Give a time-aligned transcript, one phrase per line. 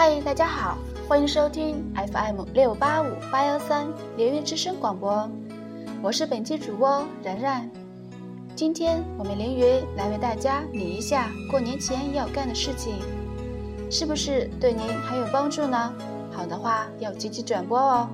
[0.00, 0.78] 嗨，大家好，
[1.08, 5.28] 欢迎收听 FM 六八五八幺三连云之声广播，
[6.00, 7.68] 我是本期主播然然。
[8.54, 12.94] 今天我们连云来为大家理一下过年前要干的事情，
[13.90, 15.92] 是不是对您很有帮助呢？
[16.30, 18.08] 好的话要积极转播哦。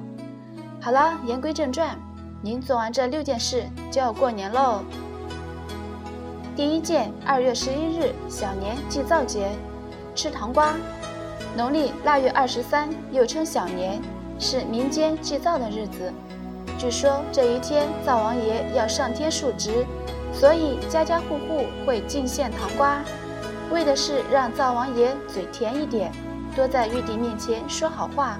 [0.80, 1.98] 好了，言归正传，
[2.40, 4.80] 您做完这六件事就要过年喽。
[6.56, 9.50] 第一件，二月十一日小年祭灶节，
[10.14, 10.72] 吃糖瓜。
[11.56, 14.02] 农历腊月二十三，又称小年，
[14.40, 16.12] 是民间祭灶的日子。
[16.76, 19.86] 据说这一天灶王爷要上天述职，
[20.32, 23.00] 所以家家户户会进献糖瓜，
[23.70, 26.10] 为的是让灶王爷嘴甜一点，
[26.56, 28.36] 多在玉帝面前说好话，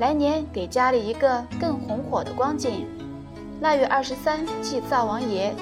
[0.00, 2.84] 来年给家里一个更红火的光景。
[3.60, 5.54] 腊月二十三祭灶王爷。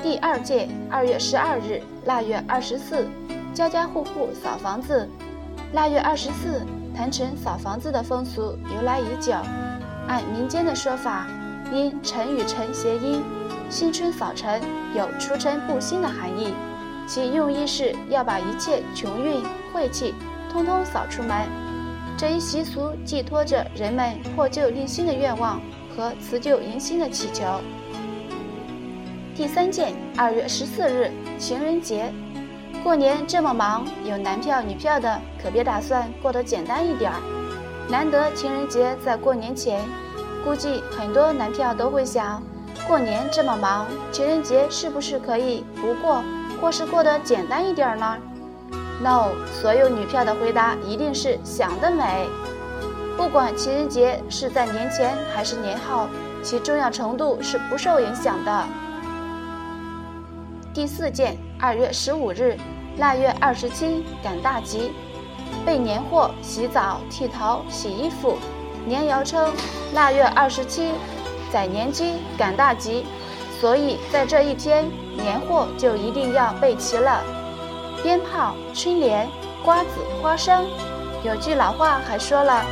[0.00, 3.08] 第二届二月十二日，腊月二十四，
[3.52, 5.08] 家家户户扫房子。
[5.74, 6.62] 腊月二十四，
[6.96, 9.34] 谈成扫房子的风俗由来已久。
[10.06, 11.26] 按民间的说法，
[11.70, 13.22] 因辰与辰谐音，
[13.68, 14.62] 新春扫尘
[14.94, 16.54] 有除尘布新的含义。
[17.06, 20.14] 其用意是要把一切穷运晦气
[20.50, 21.46] 通通扫出门。
[22.16, 25.60] 这一习俗寄托着人们破旧立新的愿望
[25.94, 27.44] 和辞旧迎新的祈求。
[29.34, 32.10] 第三件，二月十四日，情人节。
[32.82, 37.20] 过年这么忙，有男票女票的可别打算过得简单一点儿。
[37.88, 39.80] 难得情人节在过年前，
[40.44, 42.42] 估计很多男票都会想：
[42.86, 46.22] 过年这么忙，情人节是不是可以不过，
[46.60, 48.16] 或是过得简单一点呢
[49.02, 52.28] ？No，所有女票的回答一定是想得美。
[53.16, 56.06] 不管情人节是在年前还是年后，
[56.42, 58.64] 其重要程度是不受影响的。
[60.78, 62.56] 第四件，二月十五日，
[62.98, 64.92] 腊月二十七，赶大集，
[65.66, 68.36] 备年货，洗澡、剃头、洗衣服。
[68.86, 69.52] 年谣称，
[69.92, 70.92] 腊月二十七，
[71.52, 73.04] 宰年鸡，赶大集，
[73.60, 77.24] 所以在这一天，年货就一定要备齐了，
[78.00, 79.28] 鞭炮、春联、
[79.64, 79.88] 瓜子、
[80.22, 80.64] 花生。
[81.24, 82.64] 有句老话还说了，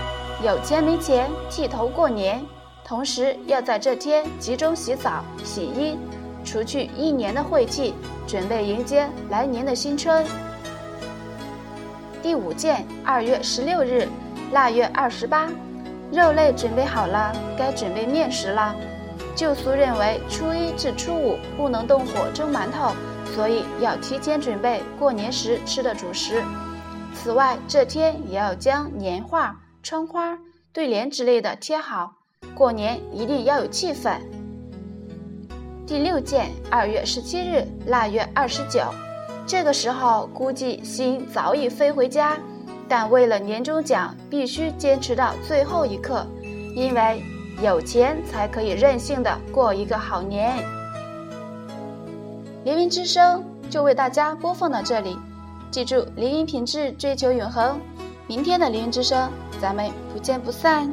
[0.45, 2.41] 有钱没钱，剃头过年。
[2.85, 5.99] 同时要在这天集中洗澡、洗衣。
[6.47, 7.93] 除去一年的晦气，
[8.27, 10.25] 准备迎接来年的新春。
[12.23, 14.09] 第五件，二月十六日，
[14.53, 15.49] 腊月二十八，
[16.13, 18.75] 肉类准备好了，该准备面食了。
[19.35, 22.93] 旧俗认为初一至初五不能动火蒸馒头，
[23.35, 26.43] 所以要提前准备过年时吃的主食。
[27.13, 30.39] 此外，这天也要将年画、窗花、
[30.73, 32.15] 对联之类的贴好，
[32.55, 34.21] 过年一定要有气氛。
[35.87, 38.83] 第六件，二月十七日，腊月二十九，
[39.47, 42.37] 这个时候估计心早已飞回家，
[42.89, 46.27] 但为了年终奖，必须坚持到最后一刻，
[46.75, 47.23] 因为
[47.63, 50.57] 有钱才可以任性的过一个好年。
[52.65, 55.17] 凌云之声就为大家播放到这里，
[55.71, 57.81] 记住，凌云品质追求永恒。
[58.27, 59.31] 明天的凌云之声，
[59.61, 60.93] 咱们不见不散。